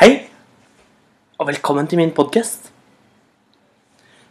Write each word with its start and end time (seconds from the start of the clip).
Hei, 0.00 0.30
og 1.36 1.44
velkommen 1.50 1.84
til 1.84 1.98
min 2.00 2.10
podkast. 2.16 2.70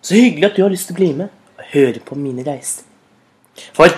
Så 0.01 0.15
hyggelig 0.15 0.47
at 0.47 0.55
du 0.57 0.63
har 0.63 0.71
lyst 0.73 0.87
til 0.89 0.95
å 0.95 0.97
bli 0.97 1.09
med 1.19 1.59
og 1.59 1.67
høre 1.75 2.01
på 2.07 2.17
mine 2.17 2.41
reiser. 2.47 2.87
For 3.77 3.93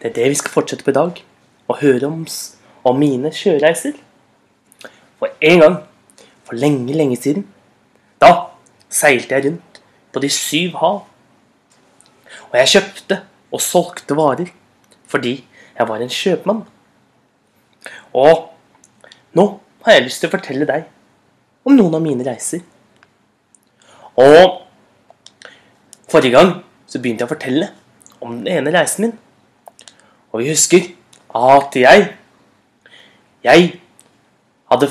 det 0.00 0.08
er 0.08 0.16
det 0.16 0.26
vi 0.32 0.40
skal 0.40 0.50
fortsette 0.56 0.82
på 0.82 0.90
i 0.90 0.96
dag. 0.96 1.20
Å 1.70 1.76
høre 1.78 2.10
om, 2.10 2.24
om 2.90 2.98
mine 2.98 3.30
sjøreiser. 3.30 3.94
For 5.22 5.30
en 5.52 5.62
gang, 5.62 5.78
for 6.42 6.58
lenge, 6.58 6.98
lenge 6.98 7.20
siden, 7.22 7.46
da 8.18 8.32
seilte 8.90 9.38
jeg 9.38 9.46
rundt 9.46 9.82
på 10.10 10.26
de 10.26 10.34
syv 10.40 10.74
hav. 10.82 11.00
Og 12.50 12.60
jeg 12.64 12.74
kjøpte 12.74 13.22
og 13.54 13.62
solgte 13.62 14.18
varer 14.18 14.50
fordi 15.06 15.38
jeg 15.78 15.92
var 15.94 16.02
en 16.02 16.16
kjøpmann. 16.18 16.66
Og 18.10 18.48
nå 19.38 19.50
har 19.84 19.96
jeg 19.96 20.06
lyst 20.06 20.22
til 20.22 20.28
å 20.30 20.34
fortelle 20.34 20.68
deg 20.68 20.86
om 21.64 21.76
noen 21.76 21.96
av 21.96 22.04
mine 22.04 22.26
reiser. 22.26 22.62
Og 24.20 24.60
forrige 26.10 26.36
gang 26.36 26.54
så 26.90 27.00
begynte 27.00 27.24
jeg 27.24 27.30
å 27.30 27.34
fortelle 27.34 27.68
om 28.20 28.40
den 28.40 28.50
ene 28.52 28.72
reisen 28.74 29.06
min. 29.06 29.14
Og 30.32 30.42
vi 30.42 30.50
husker 30.52 30.90
at 31.34 31.76
jeg 31.76 32.16
Jeg 33.40 33.80
hadde, 34.68 34.86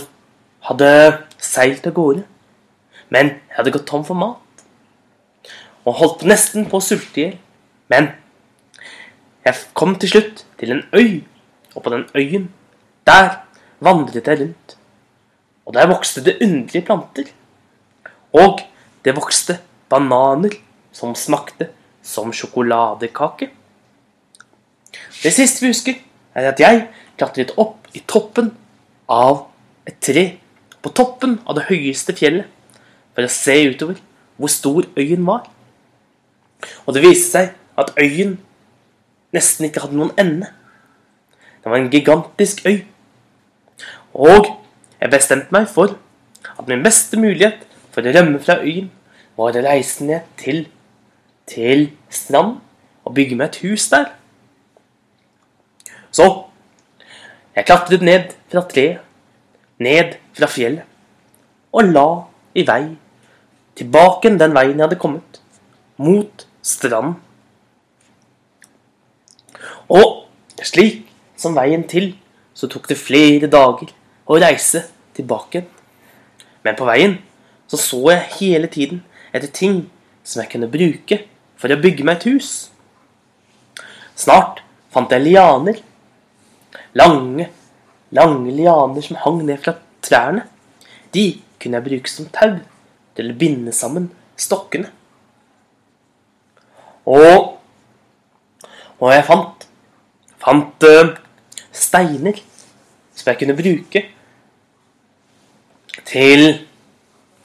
hadde 0.65 0.87
seilt 1.37 1.85
av 1.85 1.93
gårde, 1.93 2.23
men 3.13 3.27
jeg 3.29 3.57
hadde 3.59 3.73
gått 3.75 3.85
tom 3.85 4.01
for 4.07 4.17
mat. 4.17 4.63
Og 5.85 5.99
holdt 5.99 6.25
nesten 6.25 6.65
på 6.65 6.79
å 6.79 6.81
sulte 6.81 7.21
i 7.21 7.27
hjel. 7.27 7.35
Men 7.93 8.09
jeg 9.45 9.69
kom 9.77 9.93
til 10.01 10.09
slutt 10.15 10.41
til 10.57 10.73
en 10.73 10.81
øy, 10.97 11.21
og 11.75 11.85
på 11.85 11.93
den 11.93 12.07
øyen, 12.17 12.49
der 13.05 13.45
vandret 13.85 14.25
jeg 14.25 14.41
rundt. 14.41 14.78
Og 15.69 15.75
der 15.77 15.85
vokste 15.85 16.23
det 16.25 16.39
underlige 16.41 16.81
planter. 16.81 17.29
Og 18.33 18.63
det 19.05 19.13
vokste 19.15 19.59
bananer 19.89 20.55
som 20.91 21.13
smakte 21.15 21.69
som 22.01 22.33
sjokoladekake. 22.33 23.51
Det 25.21 25.33
siste 25.33 25.61
vi 25.61 25.69
husker, 25.69 25.99
er 26.33 26.49
at 26.49 26.59
jeg 26.61 26.87
klatret 27.19 27.53
opp 27.61 27.85
i 27.93 28.01
toppen 28.01 28.49
av 29.09 29.45
et 29.85 29.99
tre. 30.01 30.25
På 30.81 30.89
toppen 30.89 31.37
av 31.45 31.59
det 31.59 31.67
høyeste 31.69 32.15
fjellet. 32.17 32.49
For 33.13 33.27
å 33.27 33.33
se 33.33 33.57
utover 33.69 33.99
hvor 34.39 34.49
stor 34.49 34.87
øyen 34.97 35.25
var. 35.27 35.45
Og 36.87 36.95
det 36.95 37.03
viste 37.05 37.29
seg 37.29 37.53
at 37.79 37.93
øyen 37.99 38.39
nesten 39.35 39.67
ikke 39.67 39.83
hadde 39.85 39.99
noen 39.99 40.15
ende. 40.17 40.49
Det 41.61 41.69
var 41.69 41.77
en 41.77 41.91
gigantisk 41.93 42.65
øy. 42.65 42.79
Og 44.17 44.55
jeg 44.99 45.11
bestemte 45.11 45.55
meg 45.55 45.67
for 45.71 45.95
at 46.59 46.67
min 46.67 46.83
beste 46.83 47.19
mulighet 47.19 47.65
for 47.93 48.05
å 48.05 48.13
rømme 48.15 48.39
fra 48.43 48.59
øyen 48.63 48.89
var 49.39 49.55
å 49.55 49.63
reise 49.63 50.05
ned 50.05 50.27
til, 50.39 50.65
til 51.47 51.89
stranden 52.11 52.59
og 53.07 53.15
bygge 53.15 53.37
meg 53.39 53.49
et 53.49 53.61
hus 53.63 53.87
der. 53.91 54.11
Så 56.11 56.27
jeg 57.55 57.67
klatret 57.67 58.03
ned 58.05 58.33
fra 58.51 58.63
treet, 58.67 58.99
ned 59.79 60.17
fra 60.35 60.49
fjellet, 60.51 60.83
og 61.71 61.91
la 61.93 62.07
i 62.57 62.65
vei 62.67 62.83
tilbake 63.79 64.31
den 64.35 64.55
veien 64.55 64.75
jeg 64.75 64.83
hadde 64.83 64.99
kommet, 64.99 65.39
mot 65.97 66.45
stranden. 66.65 67.15
Og 69.89 70.25
slik 70.63 71.05
som 71.39 71.55
veien 71.55 71.85
til, 71.87 72.11
så 72.53 72.67
tok 72.67 72.89
det 72.91 72.99
flere 72.99 73.47
dager 73.47 73.93
å 74.29 74.37
reise 74.37 74.85
tilbake. 75.17 75.65
Men 76.63 76.77
på 76.77 76.87
veien 76.87 77.17
så 77.69 77.77
så 77.81 77.99
jeg 78.11 78.27
hele 78.39 78.69
tiden 78.71 79.03
etter 79.33 79.49
ting 79.53 79.83
som 80.23 80.41
jeg 80.43 80.51
kunne 80.53 80.69
bruke 80.71 81.23
for 81.59 81.71
å 81.73 81.79
bygge 81.81 82.05
meg 82.05 82.19
et 82.19 82.29
hus. 82.31 82.51
Snart 84.17 84.63
fant 84.93 85.11
jeg 85.13 85.25
lianer. 85.25 85.81
Lange, 86.97 87.49
lange 88.15 88.53
lianer 88.53 89.05
som 89.05 89.19
hang 89.23 89.43
ned 89.45 89.61
fra 89.63 89.75
trærne. 90.05 90.45
De 91.13 91.41
kunne 91.61 91.79
jeg 91.79 91.87
bruke 91.89 92.11
som 92.11 92.29
tau 92.33 92.57
til 93.17 93.31
å 93.31 93.37
binde 93.37 93.73
sammen 93.75 94.09
stokkene. 94.39 94.89
Og, 97.09 97.55
og 98.99 99.13
jeg 99.13 99.25
fant, 99.25 99.65
fant 100.41 100.85
eh, 100.85 101.15
steiner 101.73 102.37
som 103.17 103.31
jeg 103.31 103.39
kunne 103.41 103.57
bruke 103.57 104.03
til 106.07 106.65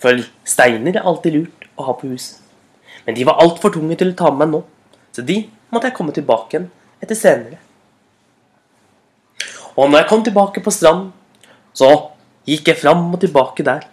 For 0.03 0.20
steiner 0.44 0.98
er 0.98 1.06
alltid 1.06 1.32
lurt 1.32 1.69
å 1.81 1.87
ha 1.87 1.94
på 1.97 2.10
huset. 2.10 2.42
Men 3.06 3.16
de 3.16 3.25
var 3.25 3.41
altfor 3.41 3.72
tunge 3.72 3.97
til 3.97 4.10
å 4.12 4.16
ta 4.19 4.31
med 4.32 4.42
meg 4.42 4.50
nå, 4.53 4.60
så 5.16 5.22
de 5.25 5.38
måtte 5.72 5.88
jeg 5.88 5.97
komme 5.97 6.12
tilbake 6.12 6.53
igjen 6.53 6.66
etter 7.00 7.16
senere. 7.16 7.59
Og 9.75 9.88
når 9.88 10.03
jeg 10.03 10.09
kom 10.10 10.22
tilbake 10.26 10.62
på 10.65 10.72
stranden, 10.75 11.10
så 11.75 11.88
gikk 12.47 12.69
jeg 12.70 12.81
fram 12.82 13.06
og 13.09 13.20
tilbake 13.22 13.65
der. 13.66 13.88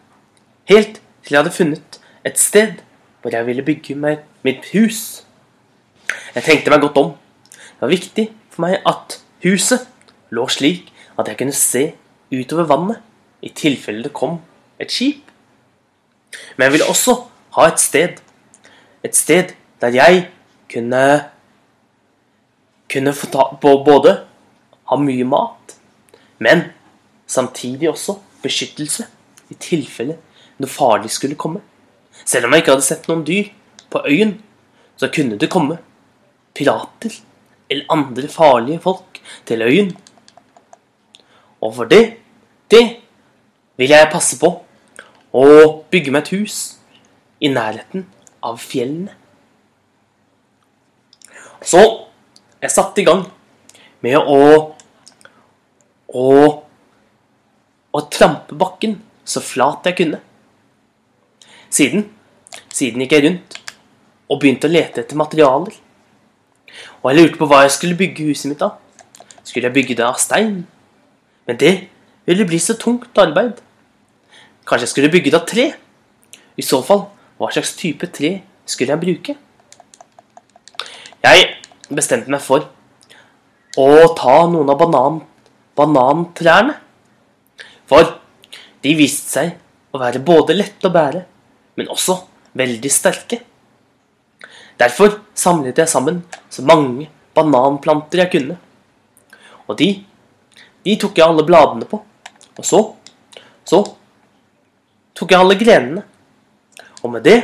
Helt 0.70 1.00
til 1.00 1.34
jeg 1.34 1.40
hadde 1.40 1.56
funnet 1.56 2.00
et 2.28 2.38
sted 2.40 2.84
hvor 3.22 3.34
jeg 3.34 3.48
ville 3.48 3.66
bygge 3.66 3.96
meg 3.98 4.22
mitt 4.46 4.68
hus. 4.76 5.24
Jeg 6.36 6.46
tenkte 6.46 6.74
meg 6.74 6.84
godt 6.86 7.00
om. 7.02 7.12
Det 7.50 7.82
var 7.86 7.94
viktig 7.94 8.28
for 8.54 8.66
meg 8.68 8.80
at 8.88 9.18
huset 9.46 9.88
lå 10.32 10.46
slik 10.54 10.92
at 11.20 11.28
jeg 11.30 11.40
kunne 11.40 11.56
se 11.56 11.84
utover 12.32 12.70
vannet 12.70 13.02
i 13.42 13.50
tilfelle 13.58 14.06
det 14.06 14.14
kom 14.16 14.40
et 14.82 14.92
skip. 14.92 15.32
Men 16.58 16.66
jeg 16.66 16.72
ville 16.78 16.90
også 16.90 17.16
ha 17.58 17.68
et 17.68 17.80
sted. 17.80 18.22
Et 19.04 19.16
sted 19.16 19.54
der 19.82 19.96
jeg 19.96 20.28
kunne 20.72 21.04
kunne 22.92 23.14
få 23.16 23.28
ta, 23.32 23.44
på- 23.62 23.84
både 23.86 24.12
ha 24.90 24.96
mye 25.00 25.24
mat, 25.24 25.76
men 26.40 26.66
samtidig 27.28 27.88
også 27.90 28.18
beskyttelse 28.44 29.06
i 29.50 29.56
tilfelle 29.56 30.18
noe 30.60 30.70
farlig 30.70 31.12
skulle 31.12 31.36
komme. 31.40 31.62
Selv 32.26 32.46
om 32.46 32.52
jeg 32.52 32.62
ikke 32.66 32.72
hadde 32.76 32.86
sett 32.86 33.08
noen 33.08 33.24
dyr 33.24 33.48
på 33.90 34.02
øyen, 34.06 34.34
så 35.00 35.08
kunne 35.08 35.38
det 35.40 35.50
komme 35.50 35.78
pirater 36.54 37.16
eller 37.70 37.86
andre 37.90 38.28
farlige 38.28 38.80
folk 38.84 39.22
til 39.46 39.62
øyen. 39.62 39.94
Og 41.62 41.76
for 41.76 41.86
det, 41.86 42.18
det 42.72 42.84
vil 43.78 43.90
jeg 43.90 44.12
passe 44.12 44.38
på 44.40 44.52
og 45.32 45.86
bygge 45.92 46.12
meg 46.12 46.26
et 46.26 46.34
hus 46.36 46.58
i 47.42 47.50
nærheten 47.52 48.06
av 48.44 48.60
fjellene. 48.62 49.14
Så 51.62 51.82
jeg 52.62 52.74
satte 52.74 53.02
i 53.02 53.06
gang 53.08 53.26
med 54.02 54.18
å 54.18 54.42
å, 56.12 58.02
trampe 58.12 58.56
bakken 58.58 58.98
så 59.24 59.42
flat 59.44 59.88
jeg 59.88 59.98
kunne. 60.02 60.20
Siden, 61.72 62.10
siden 62.74 63.04
gikk 63.04 63.16
jeg 63.16 63.26
rundt 63.28 63.58
og 64.32 64.42
begynte 64.42 64.68
å 64.68 64.74
lete 64.74 65.04
etter 65.04 65.20
materialer. 65.20 65.76
Og 67.02 67.10
jeg 67.10 67.18
lurte 67.20 67.40
på 67.40 67.48
hva 67.48 67.64
jeg 67.66 67.76
skulle 67.78 68.00
bygge 68.00 68.28
huset 68.28 68.52
mitt 68.52 68.64
av. 68.66 68.78
Skulle 69.44 69.70
jeg 69.70 69.76
bygge 69.76 69.98
det 70.00 70.06
av 70.06 70.20
stein? 70.22 70.66
Men 71.48 71.60
det 71.60 71.74
ville 72.28 72.48
bli 72.48 72.60
så 72.62 72.76
tungt 72.80 73.18
arbeid. 73.20 73.60
Kanskje 74.68 74.86
jeg 74.86 74.94
skulle 74.94 75.12
bygge 75.14 75.32
det 75.32 75.40
av 75.40 75.48
tre? 75.50 75.66
I 76.58 76.66
så 76.66 76.82
fall, 76.86 77.08
hva 77.40 77.50
slags 77.54 77.74
type 77.80 78.08
tre 78.14 78.36
skulle 78.70 78.94
jeg 78.94 79.02
bruke? 79.02 79.36
Jeg 81.22 81.48
bestemte 81.92 82.32
meg 82.34 82.42
for 82.44 82.68
å 83.80 83.88
ta 84.18 84.38
noen 84.52 84.70
av 84.72 84.80
banan, 84.80 85.22
banantrærne. 85.78 86.76
For 87.90 88.18
de 88.82 88.94
viste 88.98 89.30
seg 89.36 89.56
å 89.92 90.02
være 90.02 90.22
både 90.26 90.56
lette 90.58 90.88
å 90.88 90.94
bære, 90.94 91.24
men 91.78 91.92
også 91.92 92.18
veldig 92.58 92.92
sterke. 92.92 93.42
Derfor 94.80 95.20
samlet 95.38 95.78
jeg 95.78 95.92
sammen 95.92 96.22
så 96.50 96.64
mange 96.66 97.10
bananplanter 97.38 98.24
jeg 98.24 98.32
kunne. 98.36 98.58
Og 99.68 99.78
de, 99.80 99.90
de 100.86 100.96
tok 101.00 101.20
jeg 101.20 101.28
alle 101.28 101.46
bladene 101.48 101.88
på. 101.88 102.02
Og 102.58 102.66
så, 102.68 102.82
så 103.68 103.84
tok 105.22 105.32
jeg 105.32 105.44
alle 105.46 105.58
grenene. 105.60 106.04
Og 107.02 107.14
med 107.14 107.26
det 107.26 107.40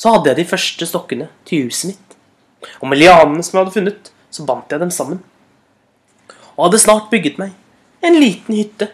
så 0.00 0.14
hadde 0.14 0.30
jeg 0.30 0.40
de 0.40 0.48
første 0.48 0.86
stokkene 0.88 1.26
til 1.44 1.66
huset 1.66 1.90
mitt. 1.90 2.16
Og 2.80 2.88
med 2.88 3.00
lianene 3.00 3.42
som 3.44 3.58
jeg 3.58 3.64
hadde 3.64 3.74
funnet, 3.74 4.12
så 4.30 4.46
bandt 4.48 4.72
jeg 4.72 4.80
dem 4.80 4.92
sammen. 4.94 5.20
Og 6.56 6.68
hadde 6.68 6.80
snart 6.80 7.10
bygget 7.12 7.40
meg 7.40 7.52
en 8.06 8.16
liten 8.16 8.56
hytte 8.56 8.88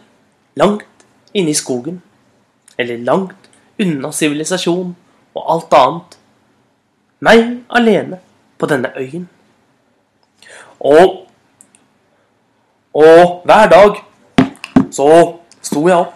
langt 0.58 1.06
inne 1.36 1.52
i 1.52 1.58
skogen. 1.58 2.00
Eller 2.78 3.04
langt 3.04 3.50
unna 3.80 4.10
sivilisasjon 4.12 4.96
og 5.36 5.52
alt 5.54 5.76
annet. 5.78 6.18
Meg 7.20 7.44
alene 7.70 8.18
på 8.58 8.68
denne 8.70 8.92
øyen. 8.96 9.28
Og 10.80 11.22
Og 12.96 13.42
hver 13.44 13.68
dag 13.68 13.98
så 14.90 15.06
sto 15.60 15.82
jeg 15.84 15.98
opp 15.98 16.14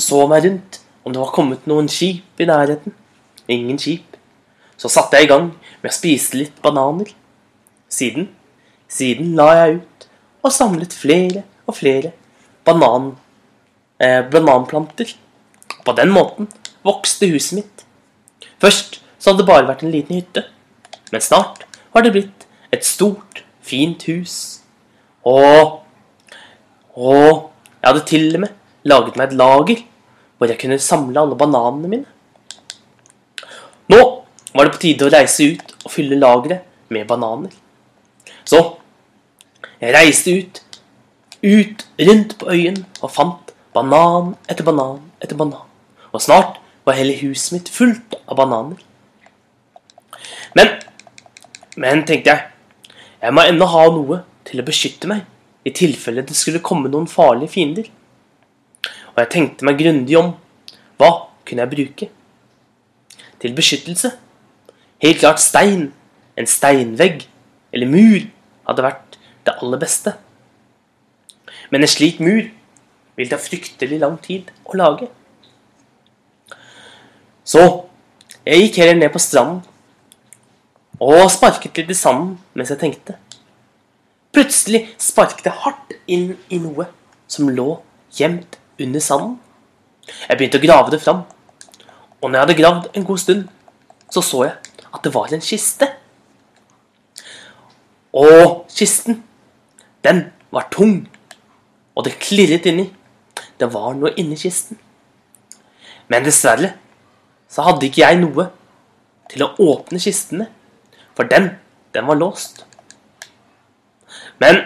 Så 0.00 0.22
meg 0.30 0.46
rundt 0.46 0.77
om 1.04 1.12
det 1.12 1.20
var 1.20 1.32
kommet 1.34 1.66
noen 1.70 1.88
skip 1.92 2.40
i 2.40 2.48
nærheten. 2.48 2.94
Ingen 3.48 3.78
skip. 3.80 4.16
Så 4.78 4.90
satte 4.92 5.18
jeg 5.18 5.26
i 5.26 5.32
gang 5.32 5.50
med 5.82 5.90
å 5.90 5.96
spise 5.96 6.36
litt 6.38 6.58
bananer. 6.62 7.10
Siden, 7.88 8.28
siden 8.88 9.34
la 9.38 9.48
jeg 9.56 9.80
ut 9.80 10.08
og 10.44 10.54
samlet 10.54 10.94
flere 10.94 11.42
og 11.66 11.76
flere 11.78 12.12
banan, 12.68 13.16
eh, 14.00 14.22
bananplanter. 14.30 15.14
På 15.84 15.92
den 15.96 16.12
måten 16.12 16.48
vokste 16.84 17.30
huset 17.32 17.58
mitt. 17.58 17.84
Først 18.60 19.00
så 19.18 19.30
hadde 19.30 19.42
det 19.42 19.50
bare 19.50 19.66
vært 19.66 19.82
en 19.82 19.92
liten 19.92 20.16
hytte, 20.16 20.44
men 21.10 21.20
snart 21.20 21.64
var 21.94 22.02
det 22.02 22.12
blitt 22.12 22.46
et 22.72 22.84
stort, 22.84 23.42
fint 23.62 24.02
hus. 24.08 24.60
Og 25.24 25.84
Og 26.98 27.52
jeg 27.78 27.86
hadde 27.86 28.06
til 28.06 28.34
og 28.34 28.40
med 28.40 28.54
laget 28.82 29.16
meg 29.16 29.28
et 29.28 29.36
lager 29.38 29.82
hvor 30.38 30.50
jeg 30.50 30.60
kunne 30.60 30.78
samle 30.78 31.20
alle 31.20 31.36
bananene 31.38 31.90
mine. 31.90 32.06
Nå 33.88 34.00
var 34.54 34.66
det 34.66 34.74
på 34.74 34.82
tide 34.82 35.06
å 35.06 35.12
reise 35.12 35.50
ut 35.52 35.74
og 35.84 35.92
fylle 35.92 36.18
lageret 36.18 36.66
med 36.92 37.06
bananer. 37.08 37.52
Så 38.48 38.60
jeg 39.80 39.94
reiste 39.94 40.34
ut, 40.34 40.62
ut 41.42 41.84
rundt 42.08 42.36
på 42.40 42.50
øyen 42.52 42.82
og 43.02 43.12
fant 43.14 43.52
banan 43.76 44.34
etter 44.48 44.66
banan 44.66 45.02
etter 45.22 45.38
banan. 45.38 45.66
Og 46.12 46.22
snart 46.22 46.58
var 46.86 46.96
hele 46.98 47.16
huset 47.20 47.52
mitt 47.56 47.72
fullt 47.72 48.16
av 48.26 48.38
bananer. 48.40 48.78
Men, 50.56 50.78
men 51.76 52.04
tenkte 52.08 52.32
jeg, 52.32 52.46
jeg 53.22 53.34
må 53.34 53.44
ennå 53.44 53.68
ha 53.68 53.84
noe 53.92 54.22
til 54.48 54.62
å 54.62 54.66
beskytte 54.66 55.10
meg 55.10 55.26
i 55.68 55.74
tilfelle 55.74 56.24
det 56.24 56.36
skulle 56.38 56.62
komme 56.64 56.90
noen 56.90 57.08
farlige 57.10 57.52
fiender. 57.56 57.88
Og 59.18 59.24
jeg 59.24 59.30
tenkte 59.32 59.66
meg 59.66 59.80
grundig 59.80 60.14
om. 60.14 60.28
Hva 60.94 61.08
kunne 61.42 61.64
jeg 61.64 61.70
bruke? 61.72 62.06
Til 63.42 63.54
beskyttelse. 63.56 64.12
Helt 65.02 65.18
klart 65.18 65.42
stein. 65.42 65.88
En 66.38 66.46
steinvegg 66.46 67.24
eller 67.74 67.90
mur 67.90 68.28
hadde 68.68 68.84
vært 68.84 69.16
det 69.42 69.56
aller 69.58 69.80
beste. 69.82 70.12
Men 71.74 71.82
en 71.82 71.90
slik 71.90 72.20
mur 72.22 72.46
vil 73.18 73.32
ta 73.32 73.40
fryktelig 73.42 73.98
lang 73.98 74.14
tid 74.22 74.52
å 74.62 74.78
lage. 74.78 75.08
Så 77.42 77.64
jeg 78.46 78.68
gikk 78.68 78.78
heller 78.84 79.00
ned 79.00 79.10
på 79.10 79.24
stranden 79.24 79.64
og 81.02 81.26
sparket 81.34 81.82
litt 81.82 81.90
i 81.90 81.98
sanden 81.98 82.36
mens 82.54 82.70
jeg 82.70 82.78
tenkte. 82.84 83.18
Plutselig 84.30 84.84
sparket 85.02 85.50
jeg 85.50 85.62
hardt 85.66 85.98
inn 86.06 86.30
i 86.54 86.62
noe 86.62 86.86
som 87.26 87.50
lå 87.50 87.80
gjemt 88.14 88.60
under 88.80 89.02
sanden. 89.02 89.36
Jeg 90.28 90.38
begynte 90.38 90.60
å 90.60 90.64
grave 90.64 90.92
det 90.94 91.02
fram, 91.02 91.22
og 92.20 92.30
når 92.30 92.38
jeg 92.38 92.46
hadde 92.46 92.58
gravd 92.62 92.90
en 92.96 93.06
god 93.06 93.22
stund, 93.22 93.46
så 94.10 94.22
så 94.24 94.44
jeg 94.46 94.54
at 94.88 95.04
det 95.04 95.12
var 95.14 95.32
en 95.32 95.44
kiste. 95.44 95.88
Og 98.16 98.64
kisten, 98.72 99.22
den 100.04 100.24
var 100.50 100.68
tung, 100.72 101.02
og 101.94 102.04
det 102.06 102.18
klirret 102.22 102.66
inni. 102.66 102.88
Det 103.58 103.68
var 103.74 103.94
noe 103.98 104.14
inni 104.16 104.38
kisten. 104.38 104.78
Men 106.08 106.24
dessverre 106.24 106.72
så 107.50 107.66
hadde 107.66 107.88
ikke 107.88 108.04
jeg 108.04 108.20
noe 108.22 108.48
til 109.28 109.44
å 109.44 109.52
åpne 109.60 110.00
kistene, 110.00 110.48
for 111.16 111.28
den, 111.28 111.50
den 111.92 112.06
var 112.08 112.16
låst. 112.16 112.64
Men 114.40 114.62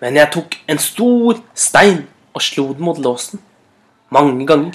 Men 0.00 0.16
jeg 0.16 0.32
tok 0.32 0.56
en 0.70 0.80
stor 0.80 1.40
stein 1.54 2.06
og 2.34 2.42
slo 2.44 2.70
den 2.72 2.84
mot 2.84 2.98
låsen 2.98 3.42
mange 4.10 4.46
ganger, 4.46 4.74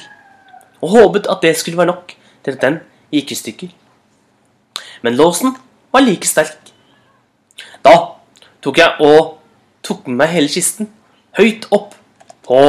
og 0.80 0.94
håpet 0.94 1.28
at 1.28 1.42
det 1.44 1.58
skulle 1.60 1.78
være 1.78 1.92
nok 1.92 2.14
til 2.46 2.56
at 2.56 2.62
den 2.62 2.78
gikk 3.12 3.32
i 3.32 3.40
stykker. 3.40 3.72
Men 5.04 5.18
låsen 5.20 5.56
var 5.92 6.06
like 6.06 6.28
sterk. 6.28 6.72
Da 7.84 7.96
tok 8.64 8.80
jeg 8.80 8.96
og 9.04 9.38
tok 9.84 10.08
med 10.08 10.24
meg 10.24 10.32
hele 10.34 10.52
kisten 10.52 10.90
høyt 11.38 11.68
opp 11.76 11.96
på 12.46 12.60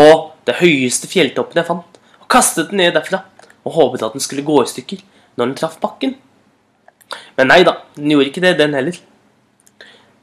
det 0.46 0.58
høyeste 0.60 1.08
fjelltoppen 1.10 1.60
jeg 1.60 1.68
fant, 1.68 1.98
og 2.20 2.30
kastet 2.30 2.70
den 2.70 2.82
ned 2.82 2.94
derfra 2.96 3.22
og 3.66 3.74
håpet 3.76 4.04
at 4.06 4.14
den 4.14 4.22
skulle 4.22 4.46
gå 4.46 4.60
i 4.62 4.70
stykker 4.70 5.02
når 5.36 5.50
den 5.50 5.58
traff 5.58 5.78
bakken. 5.82 6.16
Men 7.38 7.50
nei 7.52 7.62
da, 7.66 7.76
den 7.96 8.10
gjorde 8.10 8.30
ikke 8.30 8.42
det, 8.42 8.56
den 8.58 8.74
heller. 8.74 8.98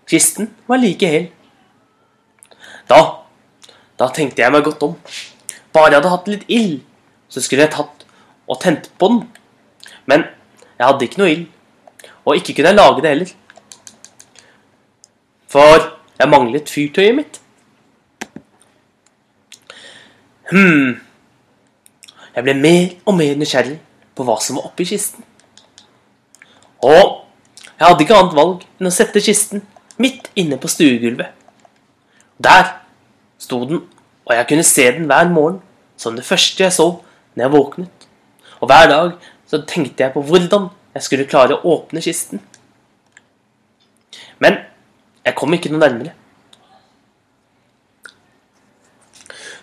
Kisten 0.10 0.50
var 0.68 0.82
like 0.82 1.08
hel. 1.08 1.30
Da, 2.94 3.02
da 3.98 4.10
tenkte 4.14 4.44
jeg 4.44 4.54
meg 4.54 4.66
godt 4.68 4.86
om. 4.86 4.98
Bare 5.74 5.90
jeg 5.90 5.98
hadde 5.98 6.12
hatt 6.14 6.30
litt 6.30 6.46
ild, 6.52 6.82
så 7.32 7.42
skulle 7.42 7.66
jeg 7.66 7.74
tatt 7.74 8.06
og 8.46 8.60
tent 8.62 8.92
på 9.02 9.10
den. 9.10 9.24
Men 10.06 10.28
jeg 10.78 10.86
hadde 10.86 11.08
ikke 11.08 11.22
noe 11.22 11.32
ild, 11.32 11.48
og 12.26 12.38
ikke 12.38 12.54
kunne 12.58 12.74
jeg 12.74 12.78
lage 12.78 13.02
det 13.02 13.14
heller. 13.14 13.34
For 15.50 15.88
jeg 16.20 16.30
manglet 16.30 16.70
fyrtøyet 16.70 17.18
mitt. 17.18 17.40
Hm 20.52 21.02
Jeg 22.36 22.44
ble 22.46 22.54
mer 22.58 22.94
og 23.06 23.16
mer 23.18 23.38
nysgjerrig 23.38 23.78
på 24.18 24.26
hva 24.26 24.40
som 24.42 24.58
var 24.58 24.66
oppi 24.70 24.86
kisten. 24.90 25.22
Og 26.82 27.24
jeg 27.78 27.86
hadde 27.86 28.06
ikke 28.06 28.18
annet 28.18 28.38
valg 28.38 28.66
enn 28.80 28.90
å 28.90 28.94
sette 28.94 29.22
kisten 29.22 29.62
midt 30.02 30.32
inne 30.40 30.58
på 30.58 30.72
stuegulvet. 30.72 31.30
Der 32.42 32.83
sto 33.44 33.64
den, 33.68 33.84
og 34.26 34.36
jeg 34.36 34.48
kunne 34.50 34.66
se 34.68 34.88
den 34.96 35.10
hver 35.10 35.30
morgen 35.32 35.60
som 36.00 36.16
det 36.16 36.26
første 36.26 36.64
jeg 36.64 36.74
så 36.74 36.88
når 37.36 37.44
jeg 37.44 37.54
våknet. 37.54 38.08
Og 38.62 38.70
hver 38.72 38.88
dag 38.90 39.12
så 39.48 39.62
tenkte 39.68 40.04
jeg 40.04 40.14
på 40.14 40.24
hvordan 40.24 40.70
jeg 40.94 41.04
skulle 41.04 41.28
klare 41.30 41.58
å 41.58 41.76
åpne 41.76 42.04
kisten. 42.04 42.42
Men 44.40 44.60
jeg 45.26 45.36
kom 45.36 45.54
ikke 45.56 45.72
noe 45.74 45.84
nærmere. 45.84 46.14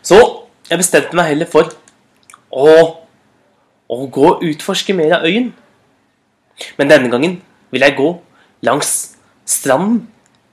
Så 0.02 0.18
jeg 0.70 0.80
bestemte 0.80 1.16
meg 1.16 1.32
heller 1.32 1.48
for 1.50 1.72
å, 2.50 2.68
å 3.88 3.98
gå 4.06 4.28
og 4.30 4.44
utforske 4.46 4.96
mer 4.96 5.18
av 5.18 5.26
øyen. 5.28 5.50
Men 6.78 6.92
denne 6.92 7.10
gangen 7.12 7.40
ville 7.72 7.88
jeg 7.88 7.98
gå 8.00 8.08
langs 8.66 8.94
stranden 9.48 10.04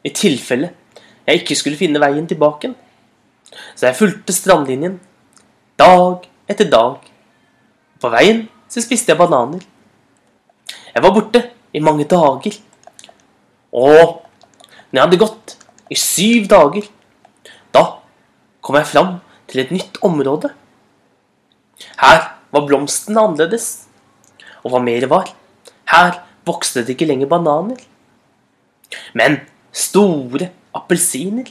i 0.08 0.12
tilfelle 0.16 0.72
jeg 1.28 1.42
ikke 1.42 1.58
skulle 1.60 1.80
finne 1.80 2.00
veien 2.00 2.28
tilbake. 2.28 2.72
Så 3.76 3.88
jeg 3.88 3.98
fulgte 3.98 4.36
strandlinjen 4.36 5.00
dag 5.80 6.28
etter 6.50 6.70
dag. 6.70 7.00
På 8.02 8.12
veien 8.14 8.46
så 8.68 8.84
spiste 8.84 9.14
jeg 9.14 9.20
bananer. 9.20 9.64
Jeg 10.94 11.04
var 11.04 11.14
borte 11.16 11.44
i 11.74 11.82
mange 11.84 12.08
dager. 12.10 12.58
Og 13.72 14.24
når 14.92 15.00
jeg 15.00 15.04
hadde 15.06 15.22
gått 15.22 15.56
i 15.94 15.98
syv 16.00 16.48
dager, 16.52 16.88
da 17.76 17.84
kom 18.62 18.80
jeg 18.80 18.92
fram 18.92 19.12
til 19.48 19.64
et 19.64 19.74
nytt 19.76 20.00
område. 20.04 20.52
Her 22.02 22.24
var 22.52 22.66
blomstene 22.68 23.22
annerledes. 23.24 23.88
Og 24.66 24.74
hva 24.74 24.82
mer 24.84 25.06
var, 25.12 25.30
her 25.94 26.18
vokste 26.48 26.84
det 26.84 26.96
ikke 26.96 27.08
lenger 27.08 27.30
bananer. 27.32 27.80
Men 29.16 29.42
store 29.72 30.50
appelsiner. 30.76 31.48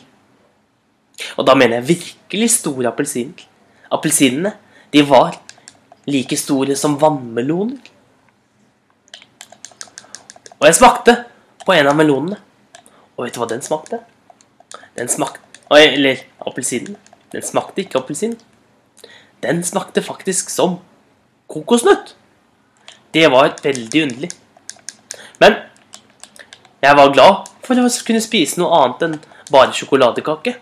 Og 1.37 1.47
da 1.49 1.55
mener 1.57 1.81
jeg 1.81 1.89
virkelig 1.97 2.51
store 2.59 2.91
appelsiner. 2.91 3.45
Appelsinene, 3.93 4.53
de 4.93 5.03
var 5.09 5.39
like 6.07 6.37
store 6.37 6.77
som 6.77 6.99
vannmeloner. 7.01 7.79
Og 10.57 10.67
jeg 10.69 10.79
smakte 10.79 11.17
på 11.65 11.75
en 11.75 11.89
av 11.91 11.97
melonene. 11.99 12.39
Og 13.17 13.27
vet 13.27 13.35
du 13.35 13.41
hva 13.41 13.49
den 13.51 13.65
smakte? 13.65 14.01
Den 14.97 15.09
smakte 15.09 15.43
Eller 15.73 16.21
appelsinen. 16.47 16.97
Den 17.33 17.43
smakte 17.43 17.83
ikke 17.83 17.99
appelsin. 17.99 18.37
Den 19.43 19.65
smakte 19.67 20.03
faktisk 20.03 20.51
som 20.51 20.79
kokosnøtt. 21.51 22.15
Det 23.15 23.27
var 23.33 23.57
veldig 23.63 24.03
underlig. 24.03 24.31
Men 25.41 25.57
jeg 26.83 26.97
var 26.97 27.13
glad 27.13 27.51
for 27.67 27.83
å 27.83 27.89
kunne 28.07 28.23
spise 28.23 28.61
noe 28.61 28.79
annet 28.79 29.03
enn 29.07 29.19
bare 29.51 29.75
sjokoladekake. 29.75 30.55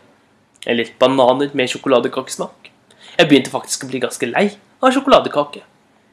Eller 0.67 0.91
bananer 0.99 1.51
med 1.55 1.71
sjokoladekakesmak. 1.71 2.71
Jeg 3.19 3.29
begynte 3.29 3.53
faktisk 3.53 3.85
å 3.85 3.91
bli 3.91 4.01
ganske 4.03 4.29
lei 4.31 4.47
av 4.81 4.95
sjokoladekake. 4.95 5.63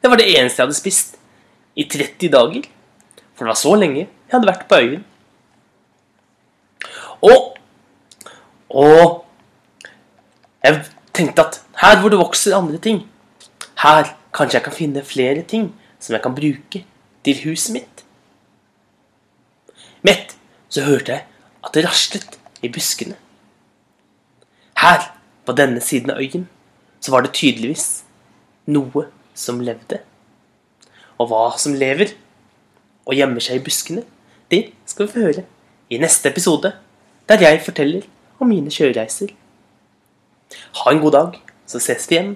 Det 0.02 0.10
var 0.10 0.20
det 0.20 0.28
eneste 0.34 0.60
jeg 0.60 0.66
hadde 0.66 0.78
spist 0.78 1.16
i 1.78 1.86
30 1.88 2.32
dager. 2.32 2.68
For 3.32 3.46
det 3.46 3.52
var 3.52 3.60
så 3.60 3.74
lenge 3.78 4.04
jeg 4.04 4.34
hadde 4.34 4.50
vært 4.50 4.68
på 4.68 4.82
øyen. 4.82 5.04
Og 7.22 7.48
Og 8.72 9.24
jeg 10.64 10.78
tenkte 11.12 11.42
at 11.44 11.58
her 11.82 11.98
hvor 12.00 12.08
det 12.08 12.18
vokser 12.18 12.56
andre 12.56 12.78
ting, 12.80 13.02
her 13.82 14.14
kanskje 14.32 14.56
jeg 14.56 14.64
kan 14.64 14.72
finne 14.72 15.02
flere 15.04 15.42
ting 15.42 15.66
som 16.00 16.14
jeg 16.16 16.22
kan 16.24 16.34
bruke 16.34 16.80
til 17.24 17.42
huset 17.44 17.74
mitt. 17.76 18.04
Mett 20.02 20.32
så 20.72 20.86
hørte 20.86 21.12
jeg 21.12 21.26
at 21.62 21.74
det 21.74 21.84
raslet 21.84 22.38
i 22.64 22.70
buskene. 22.72 23.18
Her, 24.82 25.04
på 25.46 25.54
denne 25.54 25.80
siden 25.80 26.10
av 26.10 26.18
øyen, 26.18 26.48
så 27.00 27.12
var 27.14 27.22
det 27.22 27.36
tydeligvis 27.38 28.02
noe 28.66 29.04
som 29.34 29.60
levde. 29.62 30.00
Og 31.22 31.30
hva 31.30 31.44
som 31.58 31.76
lever 31.78 32.16
og 33.06 33.14
gjemmer 33.14 33.44
seg 33.44 33.60
i 33.60 33.62
buskene, 33.62 34.02
det 34.50 34.72
skal 34.90 35.06
vi 35.06 35.12
få 35.12 35.22
høre 35.28 35.44
i 35.92 36.00
neste 36.02 36.32
episode, 36.32 36.72
der 37.30 37.46
jeg 37.46 37.62
forteller 37.62 38.08
om 38.42 38.50
mine 38.50 38.74
kjørereiser. 38.74 39.30
Ha 40.82 40.90
en 40.90 41.02
god 41.04 41.14
dag, 41.14 41.38
så 41.66 41.78
ses 41.78 42.10
vi 42.10 42.18
igjen 42.18 42.34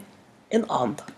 en 0.55 0.71
annen 0.71 0.95
dag. 1.03 1.16